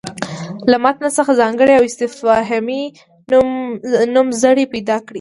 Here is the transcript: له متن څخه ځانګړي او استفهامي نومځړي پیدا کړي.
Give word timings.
له 0.71 0.77
متن 0.83 1.03
څخه 1.17 1.31
ځانګړي 1.41 1.73
او 1.75 1.83
استفهامي 1.89 2.83
نومځړي 4.15 4.65
پیدا 4.73 4.95
کړي. 5.05 5.09